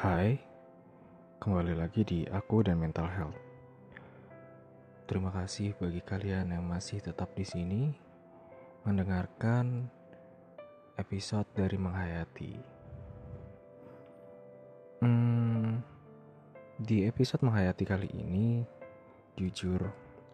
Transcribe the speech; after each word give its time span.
Hai, 0.00 0.32
kembali 1.44 1.76
lagi 1.76 2.00
di 2.08 2.24
Aku 2.24 2.64
dan 2.64 2.80
Mental 2.80 3.04
Health. 3.04 3.36
Terima 5.04 5.28
kasih 5.28 5.76
bagi 5.76 6.00
kalian 6.00 6.56
yang 6.56 6.64
masih 6.64 7.04
tetap 7.04 7.36
di 7.36 7.44
sini 7.44 7.92
mendengarkan 8.88 9.92
episode 10.96 11.44
dari 11.52 11.76
Menghayati. 11.76 12.52
Hmm, 15.04 15.84
di 16.80 17.04
episode 17.04 17.44
Menghayati 17.44 17.84
kali 17.84 18.08
ini, 18.16 18.64
jujur, 19.36 19.84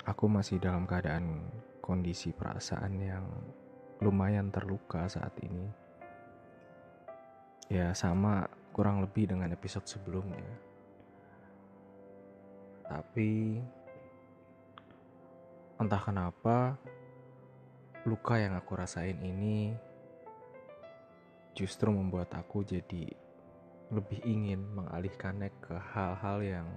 aku 0.06 0.30
masih 0.30 0.62
dalam 0.62 0.86
keadaan 0.86 1.42
kondisi 1.82 2.30
perasaan 2.30 3.02
yang 3.02 3.26
lumayan 3.98 4.46
terluka 4.54 5.10
saat 5.10 5.34
ini. 5.42 5.66
Ya, 7.66 7.90
sama 7.98 8.46
kurang 8.76 9.00
lebih 9.00 9.32
dengan 9.32 9.48
episode 9.56 9.88
sebelumnya. 9.88 10.44
Tapi 12.84 13.56
entah 15.80 16.02
kenapa 16.04 16.76
luka 18.04 18.36
yang 18.36 18.52
aku 18.52 18.76
rasain 18.76 19.16
ini 19.24 19.72
justru 21.56 21.88
membuat 21.88 22.36
aku 22.36 22.68
jadi 22.68 23.08
lebih 23.96 24.20
ingin 24.28 24.60
mengalihkannya 24.76 25.48
ke 25.56 25.72
hal-hal 25.96 26.44
yang 26.44 26.68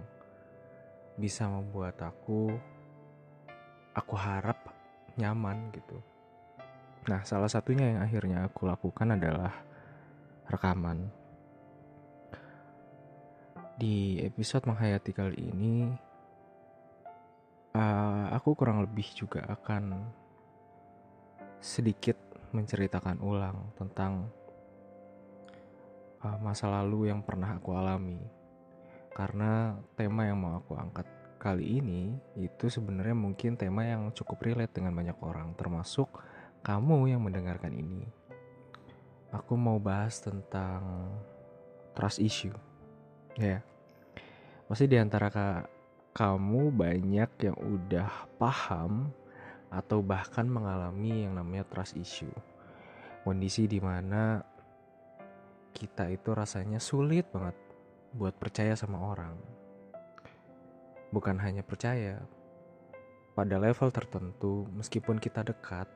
bisa 1.20 1.52
membuat 1.52 2.00
aku 2.00 2.48
aku 3.92 4.16
harap 4.16 4.72
nyaman 5.20 5.68
gitu. 5.76 6.00
Nah, 7.12 7.28
salah 7.28 7.52
satunya 7.52 7.92
yang 7.92 8.00
akhirnya 8.00 8.48
aku 8.48 8.64
lakukan 8.72 9.20
adalah 9.20 9.52
rekaman. 10.48 11.19
Di 13.80 14.20
episode 14.28 14.68
menghayati 14.68 15.16
kali 15.16 15.40
ini, 15.40 15.88
uh, 17.72 18.28
aku 18.36 18.52
kurang 18.52 18.84
lebih 18.84 19.08
juga 19.16 19.48
akan 19.48 20.04
sedikit 21.64 22.20
menceritakan 22.52 23.24
ulang 23.24 23.72
tentang 23.80 24.28
uh, 26.20 26.38
masa 26.44 26.68
lalu 26.68 27.08
yang 27.08 27.24
pernah 27.24 27.56
aku 27.56 27.72
alami. 27.72 28.20
Karena 29.16 29.80
tema 29.96 30.28
yang 30.28 30.44
mau 30.44 30.60
aku 30.60 30.76
angkat 30.76 31.08
kali 31.40 31.80
ini 31.80 32.20
itu 32.36 32.68
sebenarnya 32.68 33.16
mungkin 33.16 33.56
tema 33.56 33.88
yang 33.88 34.12
cukup 34.12 34.44
relate 34.44 34.76
dengan 34.76 34.92
banyak 34.92 35.16
orang, 35.24 35.56
termasuk 35.56 36.12
kamu 36.68 37.16
yang 37.16 37.24
mendengarkan 37.24 37.72
ini. 37.72 38.04
Aku 39.32 39.56
mau 39.56 39.80
bahas 39.80 40.20
tentang 40.20 41.16
trust 41.96 42.20
issue. 42.20 42.52
Ya, 43.40 43.64
pasti 44.70 44.86
di 44.86 45.02
antara 45.02 45.34
kamu 46.14 46.70
banyak 46.70 47.32
yang 47.42 47.58
udah 47.58 48.30
paham 48.38 49.10
atau 49.74 50.06
bahkan 50.06 50.46
mengalami 50.46 51.26
yang 51.26 51.34
namanya 51.34 51.66
trust 51.66 51.98
issue. 51.98 52.30
Kondisi 53.26 53.66
di 53.66 53.82
mana 53.82 54.46
kita 55.74 56.14
itu 56.14 56.34
rasanya 56.38 56.78
sulit 56.78 57.26
banget 57.34 57.58
buat 58.14 58.38
percaya 58.38 58.78
sama 58.78 59.02
orang. 59.02 59.34
Bukan 61.10 61.42
hanya 61.42 61.66
percaya, 61.66 62.22
pada 63.34 63.58
level 63.58 63.90
tertentu 63.90 64.70
meskipun 64.70 65.18
kita 65.18 65.42
dekat, 65.42 65.90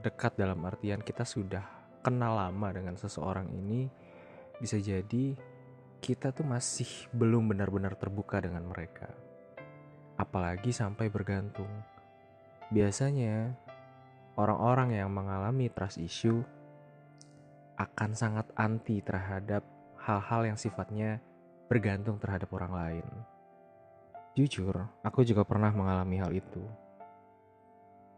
dekat 0.00 0.32
dalam 0.40 0.64
artian 0.64 1.04
kita 1.04 1.28
sudah 1.28 1.64
kenal 2.00 2.40
lama 2.40 2.72
dengan 2.72 2.96
seseorang 2.96 3.52
ini, 3.52 3.92
bisa 4.60 4.80
jadi 4.80 5.36
kita 6.02 6.34
tuh 6.34 6.42
masih 6.42 6.90
belum 7.14 7.54
benar-benar 7.54 7.94
terbuka 7.94 8.42
dengan 8.42 8.66
mereka. 8.66 9.06
Apalagi 10.18 10.74
sampai 10.74 11.06
bergantung. 11.06 11.70
Biasanya, 12.74 13.54
orang-orang 14.34 14.98
yang 14.98 15.14
mengalami 15.14 15.70
trust 15.70 16.02
issue 16.02 16.42
akan 17.78 18.18
sangat 18.18 18.50
anti 18.58 18.98
terhadap 18.98 19.62
hal-hal 20.02 20.42
yang 20.42 20.58
sifatnya 20.58 21.22
bergantung 21.70 22.18
terhadap 22.18 22.50
orang 22.50 22.74
lain. 22.74 23.06
Jujur, 24.34 24.74
aku 25.06 25.22
juga 25.22 25.46
pernah 25.46 25.70
mengalami 25.70 26.18
hal 26.18 26.34
itu. 26.34 26.66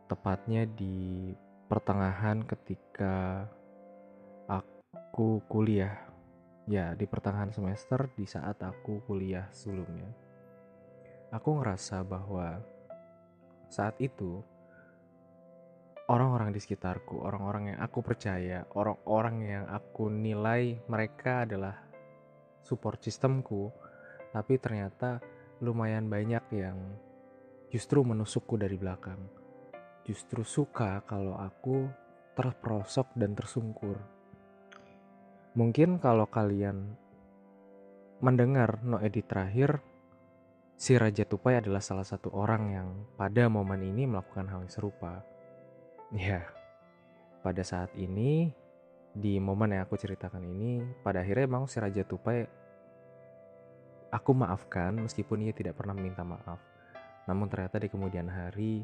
Tepatnya 0.09 0.65
di 0.65 1.37
pertengahan 1.69 2.49
ketika 2.49 3.45
aku 4.49 5.45
kuliah 5.53 6.14
ya 6.65 6.97
di 6.97 7.05
pertengahan 7.05 7.53
semester 7.53 8.09
di 8.17 8.25
saat 8.25 8.57
aku 8.65 9.05
kuliah 9.05 9.49
sebelumnya. 9.53 10.09
Aku 11.35 11.61
ngerasa 11.61 12.01
bahwa 12.07 12.63
saat 13.69 13.99
itu 14.01 14.41
orang-orang 16.09 16.53
di 16.55 16.61
sekitarku, 16.61 17.21
orang-orang 17.21 17.75
yang 17.75 17.79
aku 17.83 18.01
percaya, 18.01 18.65
orang-orang 18.77 19.37
yang 19.45 19.65
aku 19.69 20.09
nilai 20.09 20.79
mereka 20.89 21.45
adalah 21.49 21.77
support 22.65 23.01
sistemku, 23.03 23.73
tapi 24.33 24.57
ternyata 24.57 25.21
lumayan 25.61 26.09
banyak 26.09 26.45
yang 26.55 26.79
justru 27.73 28.05
menusukku 28.05 28.57
dari 28.57 28.79
belakang. 28.79 29.21
Justru 30.05 30.45
suka 30.45 31.01
kalau 31.09 31.35
aku 31.41 31.89
terperosok 32.37 33.17
dan 33.17 33.33
tersungkur 33.33 34.14
Mungkin 35.55 36.03
kalau 36.03 36.27
kalian 36.27 36.99
mendengar 38.19 38.83
no 38.83 38.99
edit 38.99 39.31
terakhir, 39.31 39.79
si 40.75 40.99
Raja 40.99 41.23
Tupai 41.23 41.63
adalah 41.63 41.79
salah 41.79 42.03
satu 42.03 42.35
orang 42.35 42.63
yang 42.75 42.89
pada 43.15 43.47
momen 43.47 43.87
ini 43.87 44.11
melakukan 44.11 44.51
hal 44.51 44.67
yang 44.67 44.75
serupa. 44.75 45.23
Ya, 46.11 46.43
pada 47.47 47.63
saat 47.63 47.95
ini, 47.95 48.51
di 49.15 49.39
momen 49.39 49.79
yang 49.79 49.87
aku 49.87 49.95
ceritakan 49.95 50.43
ini, 50.43 50.83
pada 51.07 51.23
akhirnya 51.23 51.47
emang 51.47 51.71
si 51.71 51.79
Raja 51.79 52.03
Tupai 52.03 52.51
aku 54.15 54.31
maafkan 54.31 54.95
meskipun 54.95 55.47
ia 55.47 55.55
tidak 55.55 55.79
pernah 55.79 55.95
meminta 55.95 56.27
maaf. 56.27 56.59
Namun 57.31 57.47
ternyata 57.47 57.79
di 57.79 57.87
kemudian 57.91 58.27
hari, 58.27 58.83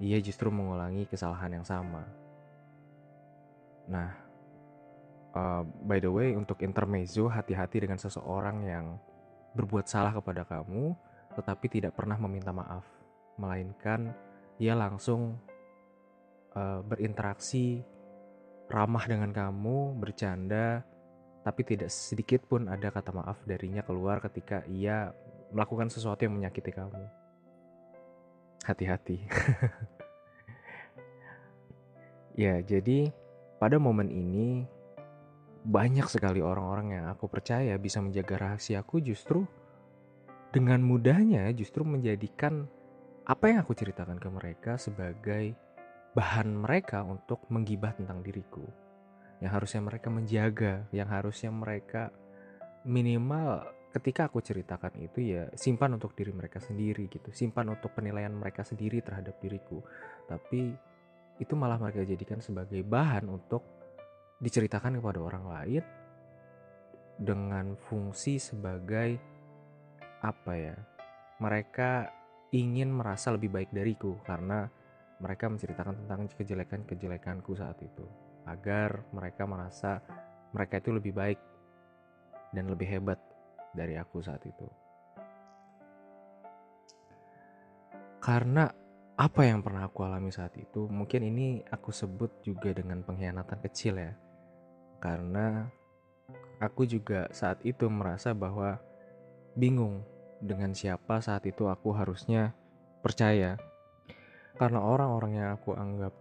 ia 0.00 0.18
justru 0.20 0.52
mengulangi 0.52 1.04
kesalahan 1.08 1.60
yang 1.60 1.66
sama. 1.66 2.04
Nah, 3.88 4.31
uh, 5.36 5.62
by 5.84 5.98
the 6.00 6.08
way 6.08 6.32
untuk 6.36 6.60
intermezzo 6.64 7.28
hati-hati 7.28 7.84
dengan 7.84 7.98
seseorang 8.00 8.64
yang 8.64 8.86
berbuat 9.52 9.84
salah 9.88 10.12
kepada 10.16 10.48
kamu 10.48 10.96
tetapi 11.32 11.66
tidak 11.68 11.96
pernah 11.96 12.16
meminta 12.20 12.52
maaf. 12.52 12.84
Melainkan 13.40 14.12
ia 14.60 14.76
langsung 14.76 15.40
uh, 16.52 16.80
berinteraksi 16.84 17.80
ramah 18.68 19.04
dengan 19.08 19.32
kamu 19.32 19.96
bercanda 19.96 20.84
tapi 21.42 21.66
tidak 21.66 21.90
sedikit 21.90 22.46
pun 22.46 22.70
ada 22.70 22.94
kata 22.94 23.10
maaf 23.10 23.42
darinya 23.42 23.82
keluar 23.82 24.22
ketika 24.22 24.62
ia 24.70 25.10
melakukan 25.50 25.90
sesuatu 25.90 26.24
yang 26.24 26.38
menyakiti 26.38 26.70
kamu. 26.70 27.02
Hati-hati. 28.62 29.18
Ya 32.32 32.64
jadi 32.64 33.12
pada 33.60 33.76
momen 33.76 34.08
ini 34.08 34.64
banyak 35.62 36.10
sekali 36.10 36.42
orang-orang 36.42 36.98
yang 36.98 37.06
aku 37.06 37.30
percaya 37.30 37.78
bisa 37.78 38.02
menjaga 38.02 38.34
rahasiaku 38.50 38.98
justru 38.98 39.46
dengan 40.50 40.82
mudahnya 40.82 41.48
justru 41.54 41.86
menjadikan 41.86 42.66
apa 43.22 43.54
yang 43.54 43.62
aku 43.62 43.72
ceritakan 43.72 44.18
ke 44.18 44.28
mereka 44.28 44.74
sebagai 44.74 45.54
bahan 46.12 46.50
mereka 46.50 47.06
untuk 47.06 47.46
menggibah 47.48 47.94
tentang 47.94 48.20
diriku. 48.20 48.66
Yang 49.38 49.52
harusnya 49.58 49.80
mereka 49.86 50.08
menjaga, 50.10 50.74
yang 50.90 51.08
harusnya 51.08 51.50
mereka 51.54 52.10
minimal 52.82 53.62
ketika 53.94 54.26
aku 54.26 54.42
ceritakan 54.42 54.98
itu 54.98 55.36
ya 55.36 55.46
simpan 55.54 55.94
untuk 55.94 56.12
diri 56.18 56.34
mereka 56.34 56.58
sendiri 56.58 57.06
gitu. 57.06 57.30
Simpan 57.30 57.70
untuk 57.70 57.94
penilaian 57.94 58.34
mereka 58.34 58.66
sendiri 58.66 59.00
terhadap 59.00 59.38
diriku. 59.38 59.80
Tapi 60.26 60.74
itu 61.40 61.54
malah 61.54 61.80
mereka 61.80 62.04
jadikan 62.04 62.42
sebagai 62.42 62.82
bahan 62.84 63.30
untuk 63.30 63.81
diceritakan 64.42 64.98
kepada 64.98 65.22
orang 65.22 65.44
lain 65.46 65.84
dengan 67.14 67.78
fungsi 67.78 68.42
sebagai 68.42 69.16
apa 70.18 70.52
ya? 70.58 70.76
Mereka 71.38 72.10
ingin 72.50 72.90
merasa 72.90 73.30
lebih 73.30 73.54
baik 73.54 73.70
dariku 73.70 74.18
karena 74.26 74.66
mereka 75.22 75.46
menceritakan 75.46 76.04
tentang 76.04 76.26
kejelekan-kejelekanku 76.34 77.54
saat 77.54 77.78
itu 77.78 78.04
agar 78.44 79.06
mereka 79.14 79.46
merasa 79.46 80.02
mereka 80.50 80.82
itu 80.82 80.90
lebih 80.90 81.14
baik 81.14 81.38
dan 82.50 82.66
lebih 82.66 82.90
hebat 82.90 83.22
dari 83.70 83.94
aku 83.94 84.18
saat 84.20 84.42
itu. 84.42 84.66
Karena 88.18 88.70
apa 89.18 89.42
yang 89.46 89.62
pernah 89.62 89.86
aku 89.86 90.06
alami 90.06 90.30
saat 90.30 90.54
itu, 90.58 90.86
mungkin 90.86 91.26
ini 91.26 91.62
aku 91.70 91.90
sebut 91.90 92.42
juga 92.42 92.70
dengan 92.74 93.02
pengkhianatan 93.02 93.58
kecil 93.62 93.98
ya 93.98 94.12
karena 95.02 95.66
aku 96.62 96.86
juga 96.86 97.26
saat 97.34 97.58
itu 97.66 97.90
merasa 97.90 98.30
bahwa 98.30 98.78
bingung 99.58 100.06
dengan 100.38 100.70
siapa 100.78 101.18
saat 101.18 101.42
itu 101.50 101.66
aku 101.66 101.90
harusnya 101.90 102.54
percaya. 103.02 103.58
Karena 104.54 104.78
orang-orang 104.78 105.42
yang 105.42 105.48
aku 105.58 105.74
anggap 105.74 106.14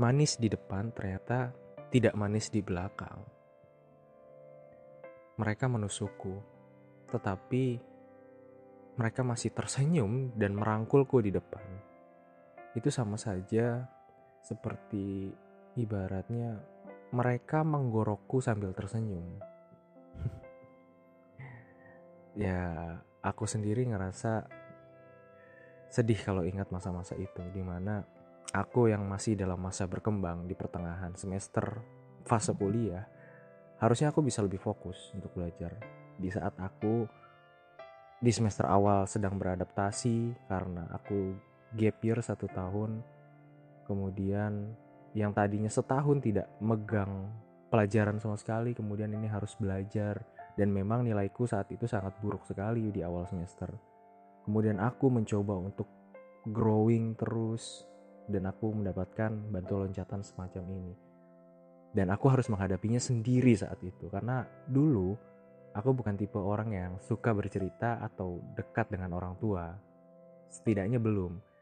manis 0.00 0.40
di 0.40 0.48
depan 0.48 0.88
ternyata 0.96 1.52
tidak 1.92 2.16
manis 2.16 2.48
di 2.48 2.64
belakang. 2.64 3.20
Mereka 5.36 5.68
menusukku, 5.68 6.40
tetapi 7.12 7.76
mereka 8.96 9.20
masih 9.26 9.52
tersenyum 9.52 10.32
dan 10.38 10.56
merangkulku 10.56 11.20
di 11.20 11.34
depan. 11.34 11.66
Itu 12.72 12.88
sama 12.88 13.18
saja 13.18 13.84
seperti 14.40 15.34
ibaratnya 15.74 16.73
mereka 17.14 17.62
menggorokku 17.62 18.42
sambil 18.42 18.74
tersenyum. 18.74 19.38
ya, 22.42 22.98
aku 23.22 23.46
sendiri 23.46 23.86
ngerasa 23.86 24.50
sedih 25.94 26.18
kalau 26.26 26.42
ingat 26.42 26.74
masa-masa 26.74 27.14
itu 27.14 27.38
di 27.54 27.62
mana 27.62 28.02
aku 28.50 28.90
yang 28.90 29.06
masih 29.06 29.38
dalam 29.38 29.62
masa 29.62 29.86
berkembang 29.86 30.50
di 30.50 30.58
pertengahan 30.58 31.14
semester 31.14 31.86
fase 32.26 32.50
kuliah 32.50 33.06
harusnya 33.78 34.10
aku 34.10 34.26
bisa 34.26 34.42
lebih 34.42 34.58
fokus 34.58 35.14
untuk 35.14 35.30
belajar 35.38 35.78
di 36.18 36.34
saat 36.34 36.58
aku 36.58 37.06
di 38.18 38.32
semester 38.34 38.66
awal 38.66 39.06
sedang 39.06 39.38
beradaptasi 39.38 40.50
karena 40.50 40.90
aku 40.90 41.38
gap 41.78 42.02
year 42.02 42.18
satu 42.18 42.50
tahun 42.50 42.98
kemudian 43.86 44.74
yang 45.14 45.30
tadinya 45.30 45.70
setahun 45.70 46.18
tidak 46.18 46.50
megang 46.58 47.30
pelajaran 47.70 48.18
sama 48.18 48.34
sekali 48.34 48.74
kemudian 48.74 49.14
ini 49.14 49.30
harus 49.30 49.54
belajar. 49.54 50.20
Dan 50.54 50.70
memang 50.70 51.02
nilaiku 51.02 51.50
saat 51.50 51.66
itu 51.74 51.90
sangat 51.90 52.14
buruk 52.22 52.46
sekali 52.46 52.94
di 52.94 53.02
awal 53.02 53.26
semester. 53.26 53.74
Kemudian 54.46 54.78
aku 54.78 55.10
mencoba 55.10 55.58
untuk 55.58 55.90
growing 56.46 57.18
terus 57.18 57.82
dan 58.30 58.46
aku 58.46 58.70
mendapatkan 58.70 59.34
bantu 59.50 59.82
loncatan 59.82 60.22
semacam 60.22 60.64
ini. 60.70 60.94
Dan 61.90 62.10
aku 62.14 62.30
harus 62.30 62.46
menghadapinya 62.46 63.02
sendiri 63.02 63.54
saat 63.58 63.82
itu 63.82 64.06
karena 64.10 64.46
dulu 64.70 65.18
aku 65.74 65.90
bukan 65.90 66.14
tipe 66.14 66.38
orang 66.38 66.70
yang 66.70 66.92
suka 67.02 67.34
bercerita 67.34 67.98
atau 67.98 68.38
dekat 68.54 68.94
dengan 68.94 69.14
orang 69.18 69.34
tua. 69.42 69.74
Setidaknya 70.54 71.02
belum 71.02 71.53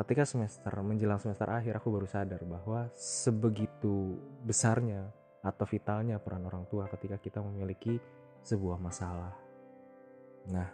ketika 0.00 0.24
semester 0.24 0.72
menjelang 0.80 1.20
semester 1.20 1.44
akhir 1.44 1.76
aku 1.76 1.92
baru 1.92 2.08
sadar 2.08 2.40
bahwa 2.48 2.88
sebegitu 2.96 4.16
besarnya 4.48 5.12
atau 5.44 5.68
vitalnya 5.68 6.16
peran 6.16 6.48
orang 6.48 6.64
tua 6.72 6.88
ketika 6.88 7.20
kita 7.20 7.44
memiliki 7.44 8.00
sebuah 8.40 8.80
masalah. 8.80 9.36
Nah, 10.48 10.68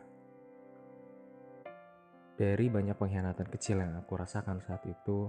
dari 2.39 2.67
banyak 2.71 2.95
pengkhianatan 2.95 3.51
kecil 3.51 3.83
yang 3.83 3.99
aku 3.99 4.15
rasakan 4.15 4.63
saat 4.63 4.87
itu, 4.87 5.27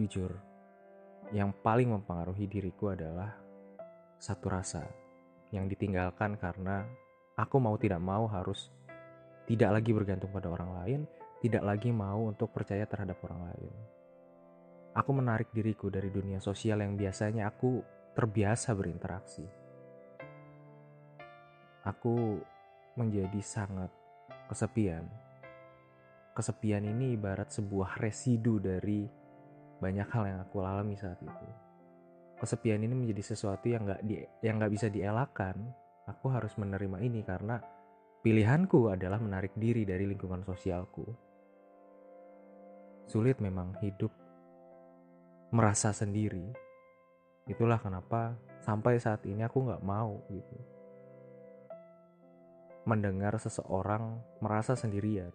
jujur, 0.00 0.32
yang 1.36 1.52
paling 1.60 1.92
mempengaruhi 1.92 2.48
diriku 2.48 2.96
adalah 2.96 3.36
satu 4.16 4.48
rasa 4.48 4.80
yang 5.52 5.68
ditinggalkan 5.68 6.40
karena 6.40 6.88
aku 7.36 7.60
mau 7.60 7.76
tidak 7.76 8.00
mau 8.00 8.24
harus 8.24 8.72
tidak 9.44 9.76
lagi 9.76 9.92
bergantung 9.92 10.32
pada 10.32 10.48
orang 10.48 10.72
lain 10.80 11.00
tidak 11.46 11.62
lagi 11.62 11.94
mau 11.94 12.26
untuk 12.26 12.50
percaya 12.50 12.82
terhadap 12.90 13.22
orang 13.22 13.54
lain. 13.54 13.74
Aku 14.98 15.14
menarik 15.14 15.54
diriku 15.54 15.86
dari 15.86 16.10
dunia 16.10 16.42
sosial 16.42 16.82
yang 16.82 16.98
biasanya 16.98 17.46
aku 17.46 17.78
terbiasa 18.18 18.74
berinteraksi. 18.74 19.46
Aku 21.86 22.42
menjadi 22.98 23.38
sangat 23.38 23.94
kesepian. 24.50 25.06
Kesepian 26.34 26.82
ini 26.82 27.14
ibarat 27.14 27.54
sebuah 27.54 28.02
residu 28.02 28.58
dari 28.58 29.06
banyak 29.78 30.08
hal 30.10 30.24
yang 30.26 30.40
aku 30.42 30.66
alami 30.66 30.98
saat 30.98 31.22
itu. 31.22 31.48
Kesepian 32.42 32.82
ini 32.82 32.92
menjadi 32.92 33.22
sesuatu 33.22 33.70
yang 33.70 33.86
nggak 33.86 34.02
yang 34.42 34.58
nggak 34.58 34.72
bisa 34.74 34.90
dielakkan. 34.90 35.54
Aku 36.10 36.26
harus 36.34 36.58
menerima 36.58 36.98
ini 37.06 37.22
karena 37.22 37.62
pilihanku 38.26 38.90
adalah 38.90 39.22
menarik 39.22 39.54
diri 39.54 39.86
dari 39.86 40.10
lingkungan 40.10 40.42
sosialku 40.42 41.25
sulit 43.06 43.38
memang 43.38 43.78
hidup 43.80 44.10
merasa 45.54 45.94
sendiri. 45.94 46.50
Itulah 47.46 47.78
kenapa 47.78 48.34
sampai 48.66 48.98
saat 48.98 49.22
ini 49.24 49.46
aku 49.46 49.62
nggak 49.62 49.86
mau 49.86 50.18
gitu. 50.26 50.58
Mendengar 52.86 53.38
seseorang 53.38 54.18
merasa 54.42 54.74
sendirian. 54.74 55.30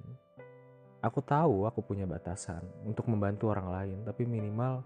Aku 1.01 1.23
tahu 1.23 1.65
aku 1.65 1.81
punya 1.81 2.06
batasan 2.06 2.62
untuk 2.85 3.09
membantu 3.09 3.50
orang 3.50 3.68
lain, 3.73 3.97
tapi 4.06 4.27
minimal 4.27 4.85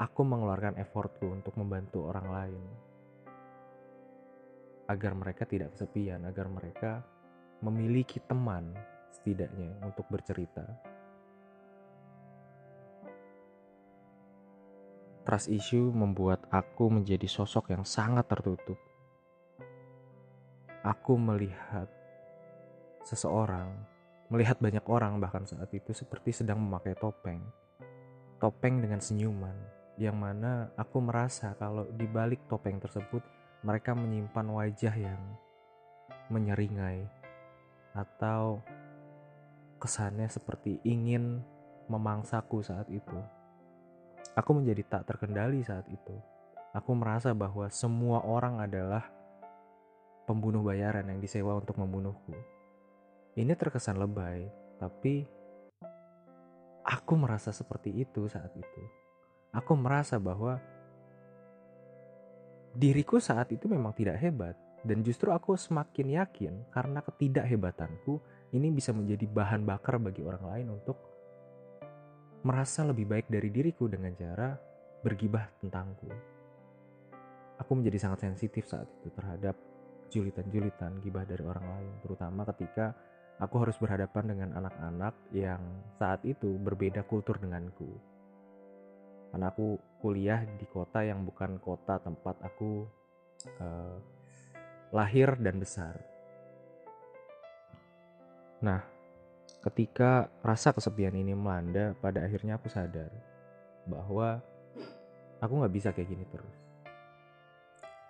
aku 0.00 0.20
mengeluarkan 0.26 0.80
effortku 0.82 1.30
untuk 1.30 1.54
membantu 1.54 2.10
orang 2.10 2.26
lain. 2.26 2.62
Agar 4.88 5.12
mereka 5.14 5.44
tidak 5.44 5.76
kesepian, 5.76 6.24
agar 6.26 6.48
mereka 6.48 7.04
memiliki 7.62 8.18
teman 8.24 8.72
setidaknya 9.14 9.78
untuk 9.84 10.08
bercerita. 10.10 10.64
Trust 15.28 15.52
issue 15.52 15.92
membuat 15.92 16.48
aku 16.48 16.88
menjadi 16.88 17.28
sosok 17.28 17.68
yang 17.76 17.84
sangat 17.84 18.32
tertutup. 18.32 18.80
Aku 20.80 21.20
melihat 21.20 21.84
seseorang, 23.04 23.68
melihat 24.32 24.56
banyak 24.56 24.80
orang 24.88 25.20
bahkan 25.20 25.44
saat 25.44 25.68
itu 25.76 25.92
seperti 25.92 26.32
sedang 26.32 26.64
memakai 26.64 26.96
topeng. 26.96 27.44
Topeng 28.40 28.80
dengan 28.80 29.04
senyuman, 29.04 29.52
yang 30.00 30.16
mana 30.16 30.72
aku 30.80 30.96
merasa 31.04 31.52
kalau 31.60 31.84
di 31.92 32.08
balik 32.08 32.48
topeng 32.48 32.80
tersebut 32.80 33.20
mereka 33.68 33.92
menyimpan 33.92 34.48
wajah 34.48 34.96
yang 34.96 35.20
menyeringai 36.32 37.04
atau 37.92 38.64
kesannya 39.76 40.32
seperti 40.32 40.80
ingin 40.88 41.44
memangsaku 41.92 42.64
saat 42.64 42.88
itu. 42.88 43.36
Aku 44.38 44.54
menjadi 44.54 44.86
tak 44.86 45.02
terkendali 45.10 45.66
saat 45.66 45.82
itu. 45.90 46.14
Aku 46.70 46.94
merasa 46.94 47.34
bahwa 47.34 47.66
semua 47.74 48.22
orang 48.22 48.62
adalah 48.62 49.02
pembunuh 50.30 50.62
bayaran 50.62 51.10
yang 51.10 51.18
disewa 51.18 51.58
untuk 51.58 51.74
membunuhku. 51.74 52.38
Ini 53.34 53.58
terkesan 53.58 53.98
lebay, 53.98 54.46
tapi 54.78 55.26
aku 56.86 57.12
merasa 57.18 57.50
seperti 57.50 57.90
itu 57.98 58.30
saat 58.30 58.54
itu. 58.54 58.82
Aku 59.50 59.74
merasa 59.74 60.22
bahwa 60.22 60.62
diriku 62.78 63.18
saat 63.18 63.50
itu 63.50 63.66
memang 63.66 63.90
tidak 63.90 64.22
hebat 64.22 64.54
dan 64.86 65.02
justru 65.02 65.34
aku 65.34 65.58
semakin 65.58 66.22
yakin 66.22 66.54
karena 66.70 67.02
ketidakhebatanku 67.02 68.22
ini 68.54 68.70
bisa 68.70 68.94
menjadi 68.94 69.26
bahan 69.26 69.66
bakar 69.66 69.98
bagi 69.98 70.22
orang 70.22 70.44
lain 70.46 70.78
untuk 70.78 71.17
merasa 72.46 72.86
lebih 72.86 73.08
baik 73.08 73.26
dari 73.26 73.50
diriku 73.50 73.90
dengan 73.90 74.14
cara 74.14 74.54
bergibah 75.02 75.50
tentangku. 75.58 76.10
Aku 77.58 77.72
menjadi 77.74 77.98
sangat 77.98 78.30
sensitif 78.30 78.70
saat 78.70 78.86
itu 79.02 79.10
terhadap 79.14 79.58
julitan-julitan 80.08 81.02
gibah 81.02 81.26
dari 81.26 81.42
orang 81.42 81.66
lain, 81.66 81.92
terutama 82.00 82.46
ketika 82.54 82.94
aku 83.42 83.66
harus 83.66 83.76
berhadapan 83.78 84.24
dengan 84.30 84.50
anak-anak 84.62 85.14
yang 85.34 85.60
saat 85.98 86.22
itu 86.22 86.58
berbeda 86.58 87.02
kultur 87.06 87.38
denganku. 87.38 87.90
Karena 89.28 89.52
aku 89.52 89.76
kuliah 90.00 90.46
di 90.46 90.64
kota 90.70 91.04
yang 91.04 91.26
bukan 91.26 91.60
kota 91.60 92.00
tempat 92.00 92.38
aku 92.40 92.86
uh, 93.60 93.96
lahir 94.94 95.36
dan 95.36 95.60
besar. 95.60 96.00
Nah, 98.64 98.82
Ketika 99.58 100.30
rasa 100.38 100.70
kesepian 100.70 101.18
ini 101.18 101.34
melanda, 101.34 101.90
pada 101.98 102.22
akhirnya 102.22 102.54
aku 102.62 102.70
sadar 102.70 103.10
bahwa 103.90 104.38
aku 105.42 105.52
nggak 105.58 105.74
bisa 105.74 105.90
kayak 105.90 106.14
gini 106.14 106.22
terus. 106.30 106.56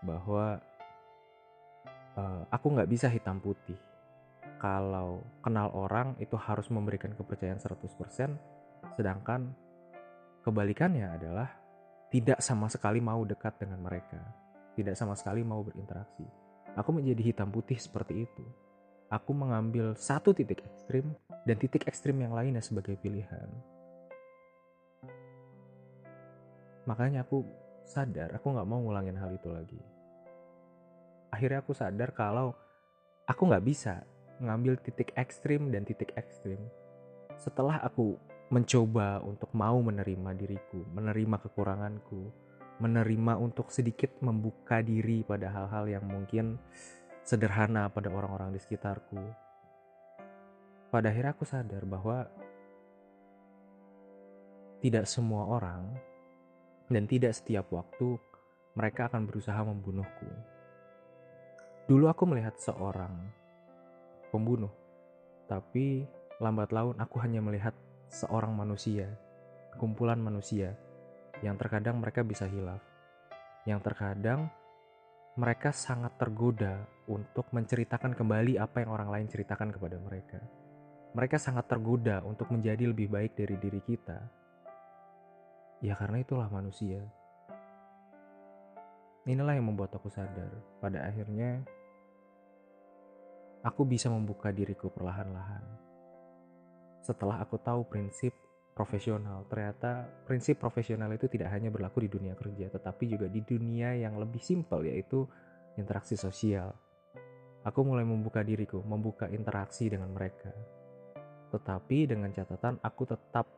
Bahwa 0.05 0.61
uh, 2.21 2.43
aku 2.53 2.67
nggak 2.77 2.91
bisa 2.93 3.09
hitam 3.09 3.41
putih. 3.41 3.81
Kalau 4.61 5.25
kenal 5.41 5.73
orang 5.73 6.21
itu 6.21 6.37
harus 6.37 6.69
memberikan 6.69 7.17
kepercayaan 7.17 7.63
100%, 7.63 8.37
sedangkan 9.01 9.49
kebalikannya 10.45 11.17
adalah 11.17 11.49
tidak 12.13 12.45
sama 12.45 12.69
sekali 12.69 13.01
mau 13.01 13.25
dekat 13.25 13.57
dengan 13.57 13.81
mereka, 13.81 14.21
tidak 14.77 15.01
sama 15.01 15.17
sekali 15.17 15.41
mau 15.47 15.65
berinteraksi. 15.65 16.27
Aku 16.77 16.93
menjadi 16.93 17.33
hitam 17.33 17.49
putih 17.49 17.81
seperti 17.81 18.29
itu 18.29 18.45
aku 19.09 19.33
mengambil 19.33 19.97
satu 19.97 20.37
titik 20.37 20.61
ekstrim 20.65 21.17
dan 21.49 21.57
titik 21.57 21.89
ekstrim 21.89 22.21
yang 22.21 22.37
lainnya 22.37 22.61
sebagai 22.61 22.97
pilihan. 23.01 23.49
Makanya 26.85 27.25
aku 27.25 27.45
sadar 27.89 28.37
aku 28.37 28.53
nggak 28.53 28.69
mau 28.69 28.81
ngulangin 28.85 29.17
hal 29.17 29.33
itu 29.33 29.49
lagi. 29.49 29.81
akhirnya 31.29 31.61
aku 31.61 31.77
sadar 31.77 32.17
kalau 32.17 32.57
aku 33.29 33.53
nggak 33.53 33.61
bisa 33.61 34.01
ngambil 34.41 34.81
titik 34.81 35.13
ekstrim 35.13 35.69
dan 35.69 35.85
titik 35.85 36.17
ekstrim. 36.17 36.57
Setelah 37.37 37.85
aku 37.85 38.17
mencoba 38.49 39.21
untuk 39.21 39.53
mau 39.53 39.77
menerima 39.85 40.33
diriku, 40.41 40.81
menerima 40.97 41.37
kekuranganku, 41.45 42.33
menerima 42.81 43.37
untuk 43.37 43.69
sedikit 43.69 44.09
membuka 44.25 44.81
diri 44.81 45.21
pada 45.21 45.53
hal-hal 45.53 45.85
yang 45.85 46.05
mungkin 46.09 46.57
sederhana 47.29 47.93
pada 47.93 48.09
orang-orang 48.09 48.57
di 48.57 48.61
sekitarku. 48.65 49.21
Pada 50.89 51.13
akhirnya 51.13 51.37
aku 51.37 51.45
sadar 51.45 51.85
bahwa 51.85 52.25
tidak 54.81 55.05
semua 55.05 55.45
orang 55.45 55.93
dan 56.89 57.05
tidak 57.05 57.37
setiap 57.37 57.69
waktu 57.69 58.17
mereka 58.73 59.13
akan 59.13 59.29
berusaha 59.29 59.61
membunuhku. 59.61 60.31
Dulu 61.85 62.09
aku 62.09 62.25
melihat 62.25 62.57
seorang 62.57 63.13
pembunuh, 64.33 64.73
tapi 65.53 66.09
lambat 66.41 66.73
laun 66.73 66.97
aku 66.97 67.21
hanya 67.21 67.45
melihat 67.45 67.77
seorang 68.09 68.57
manusia, 68.57 69.05
kumpulan 69.77 70.17
manusia 70.17 70.73
yang 71.45 71.61
terkadang 71.61 72.01
mereka 72.01 72.25
bisa 72.25 72.49
hilaf, 72.49 72.81
yang 73.69 73.85
terkadang 73.85 74.49
mereka 75.39 75.71
sangat 75.71 76.19
tergoda 76.19 76.83
untuk 77.07 77.47
menceritakan 77.55 78.19
kembali 78.19 78.59
apa 78.59 78.83
yang 78.83 78.91
orang 78.91 79.07
lain 79.15 79.31
ceritakan 79.31 79.71
kepada 79.71 79.95
mereka. 80.03 80.43
Mereka 81.15 81.39
sangat 81.39 81.71
tergoda 81.71 82.27
untuk 82.27 82.51
menjadi 82.51 82.91
lebih 82.91 83.07
baik 83.07 83.39
dari 83.39 83.55
diri 83.55 83.79
kita. 83.79 84.19
Ya 85.79 85.95
karena 85.95 86.27
itulah 86.27 86.51
manusia. 86.51 87.07
Inilah 89.31 89.55
yang 89.55 89.71
membuat 89.71 89.95
aku 89.95 90.11
sadar. 90.11 90.51
Pada 90.83 91.07
akhirnya, 91.07 91.63
aku 93.63 93.87
bisa 93.87 94.11
membuka 94.11 94.51
diriku 94.51 94.91
perlahan-lahan 94.91 95.89
setelah 97.09 97.41
aku 97.41 97.57
tahu 97.57 97.89
prinsip 97.89 98.35
profesional, 98.79 99.43
ternyata 99.51 100.07
prinsip 100.23 100.63
profesional 100.63 101.11
itu 101.11 101.27
tidak 101.27 101.51
hanya 101.51 101.67
berlaku 101.67 102.07
di 102.07 102.11
dunia 102.15 102.39
kerja, 102.39 102.71
tetapi 102.71 103.11
juga 103.11 103.27
di 103.27 103.43
dunia 103.43 103.99
yang 103.99 104.15
lebih 104.15 104.39
simpel 104.39 104.87
yaitu 104.87 105.27
interaksi 105.75 106.15
sosial. 106.15 106.71
Aku 107.67 107.83
mulai 107.83 108.07
membuka 108.07 108.47
diriku, 108.47 108.79
membuka 108.87 109.27
interaksi 109.27 109.91
dengan 109.91 110.15
mereka. 110.15 110.55
Tetapi 111.51 112.07
dengan 112.07 112.31
catatan 112.31 112.79
aku 112.79 113.03
tetap 113.03 113.51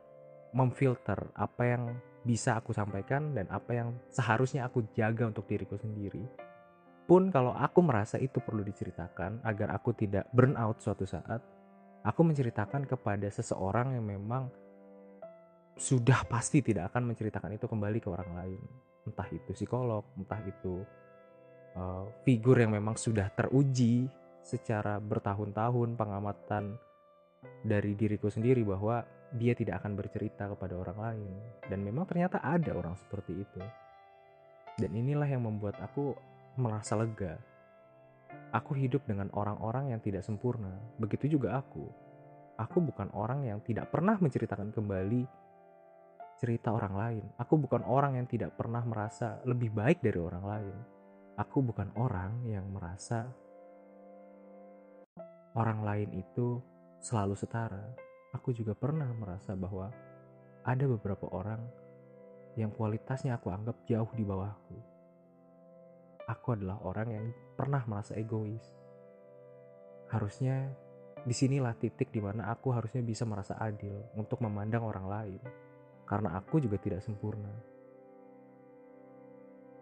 memfilter 0.57 1.29
apa 1.37 1.63
yang 1.69 1.83
bisa 2.25 2.57
aku 2.57 2.73
sampaikan 2.73 3.37
dan 3.37 3.45
apa 3.53 3.77
yang 3.77 3.89
seharusnya 4.09 4.65
aku 4.65 4.89
jaga 4.97 5.29
untuk 5.29 5.45
diriku 5.45 5.77
sendiri. 5.77 6.25
Pun 7.05 7.29
kalau 7.29 7.53
aku 7.53 7.85
merasa 7.85 8.17
itu 8.17 8.41
perlu 8.41 8.65
diceritakan 8.65 9.45
agar 9.45 9.69
aku 9.77 9.93
tidak 9.93 10.25
burn 10.33 10.57
out 10.57 10.81
suatu 10.81 11.05
saat, 11.05 11.45
aku 12.01 12.21
menceritakan 12.25 12.89
kepada 12.89 13.29
seseorang 13.29 13.93
yang 13.93 14.05
memang 14.05 14.49
sudah 15.77 16.27
pasti 16.27 16.59
tidak 16.61 16.93
akan 16.93 17.13
menceritakan 17.13 17.57
itu 17.57 17.65
kembali 17.65 17.99
ke 17.99 18.09
orang 18.11 18.31
lain 18.37 18.61
entah 19.07 19.27
itu 19.33 19.51
psikolog 19.55 20.05
entah 20.19 20.41
itu 20.45 20.85
uh, 21.75 22.05
figur 22.21 22.59
yang 22.59 22.75
memang 22.75 22.95
sudah 22.95 23.31
teruji 23.33 24.05
secara 24.41 24.97
bertahun-tahun 25.01 25.97
pengamatan 25.97 26.77
dari 27.65 27.97
diriku 27.97 28.29
sendiri 28.29 28.61
bahwa 28.61 29.01
dia 29.31 29.55
tidak 29.55 29.81
akan 29.81 29.95
bercerita 29.97 30.51
kepada 30.51 30.75
orang 30.77 30.97
lain 30.99 31.33
dan 31.65 31.79
memang 31.81 32.05
ternyata 32.05 32.43
ada 32.43 32.75
orang 32.75 32.93
seperti 32.99 33.41
itu 33.41 33.61
dan 34.77 34.91
inilah 34.91 35.25
yang 35.25 35.47
membuat 35.47 35.79
aku 35.81 36.13
merasa 36.59 36.99
lega 36.99 37.39
Aku 38.51 38.75
hidup 38.75 39.07
dengan 39.07 39.31
orang-orang 39.31 39.95
yang 39.95 40.03
tidak 40.03 40.27
sempurna. 40.27 40.75
Begitu 40.99 41.39
juga 41.39 41.55
aku. 41.55 41.87
Aku 42.59 42.83
bukan 42.83 43.07
orang 43.15 43.47
yang 43.47 43.63
tidak 43.63 43.87
pernah 43.95 44.19
menceritakan 44.19 44.75
kembali 44.75 45.23
cerita 46.41 46.73
orang 46.73 46.95
lain. 46.97 47.25
Aku 47.37 47.61
bukan 47.61 47.85
orang 47.85 48.17
yang 48.17 48.25
tidak 48.25 48.57
pernah 48.57 48.81
merasa 48.81 49.37
lebih 49.45 49.69
baik 49.69 50.01
dari 50.01 50.17
orang 50.17 50.41
lain. 50.41 50.77
Aku 51.37 51.61
bukan 51.61 51.93
orang 51.95 52.41
yang 52.49 52.65
merasa 52.73 53.29
orang 55.53 55.85
lain 55.85 56.09
itu 56.17 56.57
selalu 56.97 57.37
setara. 57.37 57.93
Aku 58.33 58.49
juga 58.57 58.73
pernah 58.73 59.07
merasa 59.13 59.53
bahwa 59.53 59.93
ada 60.65 60.85
beberapa 60.89 61.29
orang 61.29 61.61
yang 62.57 62.73
kualitasnya 62.73 63.37
aku 63.37 63.53
anggap 63.53 63.77
jauh 63.85 64.09
di 64.17 64.25
bawahku 64.25 64.91
aku 66.31 66.55
adalah 66.55 66.79
orang 66.87 67.07
yang 67.11 67.25
pernah 67.59 67.83
merasa 67.83 68.15
egois. 68.15 68.63
Harusnya 70.07 70.71
di 71.27 71.35
sinilah 71.35 71.75
titik 71.77 72.09
di 72.09 72.23
mana 72.23 72.49
aku 72.49 72.73
harusnya 72.73 73.03
bisa 73.03 73.27
merasa 73.27 73.59
adil 73.59 73.93
untuk 74.15 74.39
memandang 74.39 74.87
orang 74.87 75.05
lain. 75.07 75.41
Karena 76.11 76.35
aku 76.35 76.59
juga 76.59 76.75
tidak 76.75 76.99
sempurna. 76.99 77.47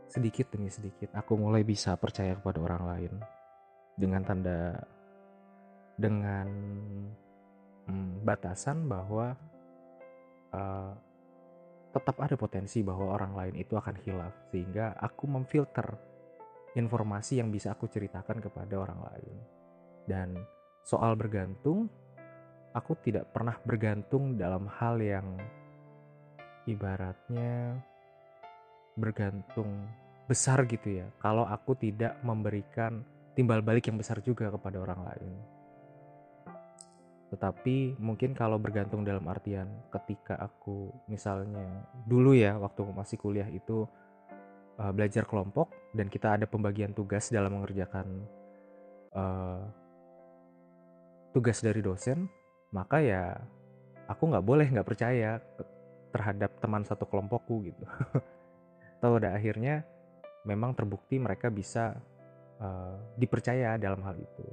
Sedikit 0.05 0.53
demi 0.53 0.69
sedikit 0.69 1.09
aku 1.17 1.33
mulai 1.33 1.65
bisa 1.65 1.98
percaya 1.98 2.38
kepada 2.38 2.62
orang 2.62 2.83
lain. 2.86 3.13
Dengan 3.98 4.21
tanda 4.21 4.77
dengan 5.98 6.48
hmm, 7.89 8.21
batasan 8.21 8.86
bahwa 8.86 9.33
uh, 10.53 10.93
tetap 11.89 12.21
ada 12.21 12.38
potensi 12.38 12.86
bahwa 12.86 13.17
orang 13.17 13.33
lain 13.33 13.55
itu 13.57 13.74
akan 13.74 13.98
hilaf 14.05 14.53
sehingga 14.53 14.93
aku 15.01 15.25
memfilter 15.25 15.98
informasi 16.77 17.41
yang 17.41 17.50
bisa 17.50 17.74
aku 17.74 17.89
ceritakan 17.89 18.38
kepada 18.38 18.77
orang 18.77 19.01
lain. 19.01 19.36
Dan 20.05 20.38
soal 20.86 21.17
bergantung, 21.17 21.89
aku 22.77 22.93
tidak 23.01 23.33
pernah 23.33 23.57
bergantung 23.65 24.38
dalam 24.38 24.69
hal 24.69 25.01
yang 25.01 25.25
ibaratnya 26.68 27.80
bergantung 29.00 29.88
besar 30.28 30.68
gitu 30.68 31.00
ya. 31.00 31.08
Kalau 31.24 31.48
aku 31.48 31.78
tidak 31.80 32.20
memberikan 32.22 33.01
timbal 33.34 33.63
balik 33.63 33.88
yang 33.88 33.98
besar 33.98 34.20
juga 34.20 34.51
kepada 34.51 34.84
orang 34.84 35.01
lain. 35.08 35.34
Tetapi 37.30 38.01
mungkin 38.01 38.34
kalau 38.34 38.58
bergantung 38.58 39.06
dalam 39.06 39.24
artian 39.30 39.70
ketika 39.94 40.36
aku 40.36 40.89
misalnya 41.06 41.86
dulu 42.10 42.34
ya 42.34 42.58
waktu 42.58 42.82
masih 42.89 43.22
kuliah 43.22 43.46
itu 43.48 43.86
uh, 44.82 44.92
belajar 44.92 45.30
kelompok 45.30 45.70
dan 45.94 46.10
kita 46.10 46.36
ada 46.36 46.50
pembagian 46.50 46.92
tugas 46.92 47.30
dalam 47.30 47.54
mengerjakan 47.62 48.25
uh, 49.13 49.62
tugas 51.30 51.62
dari 51.62 51.86
dosen, 51.86 52.25
maka 52.74 52.98
ya 52.98 53.38
aku 54.10 54.34
nggak 54.34 54.46
boleh 54.46 54.68
nggak 54.74 54.89
percaya 54.89 55.38
terhadap 56.10 56.58
teman 56.62 56.86
satu 56.86 57.06
kelompokku 57.06 57.66
gitu. 57.70 57.86
Tahu 59.01 59.12
pada 59.22 59.36
akhirnya 59.38 59.86
memang 60.44 60.74
terbukti 60.74 61.22
mereka 61.22 61.51
bisa 61.54 61.98
uh, 62.60 62.96
dipercaya 63.16 63.78
dalam 63.78 64.01
hal 64.06 64.16
itu. 64.18 64.46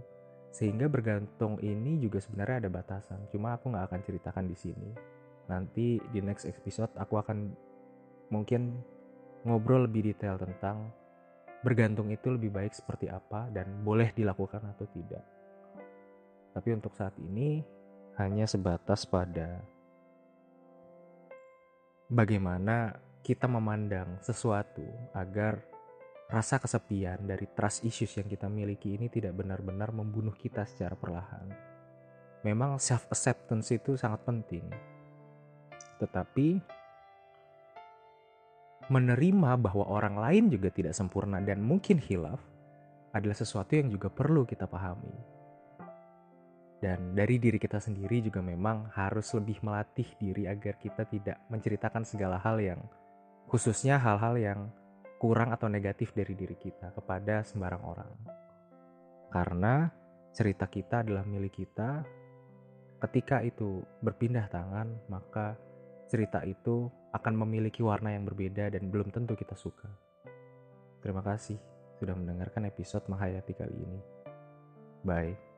Sehingga 0.53 0.89
bergantung 0.89 1.61
ini 1.61 2.01
juga 2.01 2.21
sebenarnya 2.21 2.67
ada 2.67 2.71
batasan. 2.73 3.29
Cuma 3.29 3.57
aku 3.57 3.69
nggak 3.69 3.93
akan 3.93 4.01
ceritakan 4.05 4.45
di 4.49 4.57
sini. 4.57 4.91
Nanti 5.53 6.01
di 6.01 6.21
next 6.25 6.49
episode 6.49 6.91
aku 6.97 7.21
akan 7.21 7.53
mungkin 8.33 8.75
ngobrol 9.47 9.87
lebih 9.87 10.11
detail 10.11 10.41
tentang 10.41 10.91
bergantung 11.63 12.11
itu 12.11 12.31
lebih 12.31 12.51
baik 12.51 12.75
seperti 12.75 13.07
apa 13.11 13.47
dan 13.55 13.85
boleh 13.85 14.11
dilakukan 14.15 14.63
atau 14.75 14.87
tidak. 14.91 15.23
Tapi 16.57 16.69
untuk 16.73 16.97
saat 16.97 17.13
ini 17.21 17.61
hanya 18.17 18.49
sebatas 18.49 19.05
pada 19.05 19.61
bagaimana 22.07 22.95
kita 23.27 23.51
memandang 23.51 24.23
sesuatu 24.23 24.87
agar 25.11 25.59
rasa 26.31 26.59
kesepian 26.63 27.27
dari 27.27 27.47
trust 27.51 27.83
issues 27.87 28.15
yang 28.19 28.31
kita 28.31 28.47
miliki 28.47 28.95
ini 28.95 29.11
tidak 29.11 29.35
benar-benar 29.35 29.91
membunuh 29.91 30.35
kita 30.35 30.67
secara 30.67 30.95
perlahan. 30.95 31.51
Memang 32.47 32.79
self 32.79 33.11
acceptance 33.11 33.75
itu 33.75 33.99
sangat 33.99 34.23
penting. 34.23 34.67
Tetapi 35.99 36.49
menerima 38.87 39.59
bahwa 39.59 39.91
orang 39.91 40.15
lain 40.15 40.45
juga 40.47 40.71
tidak 40.71 40.95
sempurna 40.95 41.43
dan 41.43 41.59
mungkin 41.59 41.99
hilaf 41.99 42.39
adalah 43.11 43.35
sesuatu 43.35 43.75
yang 43.75 43.91
juga 43.91 44.07
perlu 44.07 44.47
kita 44.47 44.71
pahami. 44.71 45.36
Dan 46.87 47.19
dari 47.19 47.43
diri 47.43 47.59
kita 47.59 47.83
sendiri 47.83 48.23
juga 48.23 48.39
memang 48.39 48.95
harus 48.95 49.35
lebih 49.35 49.59
melatih 49.67 50.07
diri 50.23 50.47
agar 50.47 50.79
kita 50.79 51.03
tidak 51.11 51.43
menceritakan 51.51 52.07
segala 52.07 52.39
hal 52.39 52.63
yang 52.63 52.79
khususnya 53.51 53.99
hal-hal 53.99 54.39
yang 54.39 54.71
kurang 55.19 55.51
atau 55.51 55.67
negatif 55.67 56.15
dari 56.15 56.39
diri 56.39 56.55
kita 56.55 56.95
kepada 56.95 57.43
sembarang 57.43 57.83
orang. 57.83 58.13
Karena 59.35 59.91
cerita 60.31 60.71
kita 60.71 61.03
adalah 61.03 61.27
milik 61.27 61.59
kita. 61.59 62.07
Ketika 63.03 63.43
itu 63.43 63.83
berpindah 63.99 64.47
tangan, 64.47 65.11
maka 65.11 65.59
cerita 66.07 66.47
itu 66.47 66.87
akan 67.11 67.35
memiliki 67.35 67.83
warna 67.83 68.15
yang 68.15 68.23
berbeda 68.31 68.71
dan 68.71 68.95
belum 68.95 69.11
tentu 69.11 69.35
kita 69.35 69.59
suka. 69.59 69.91
Terima 71.03 71.27
kasih. 71.27 71.59
sudah 71.97 72.13
mendengarkan 72.13 72.69
episode 72.69 73.09
Menghayati 73.09 73.57
kali 73.57 73.73
ini. 73.73 74.01
Bye. 75.01 75.56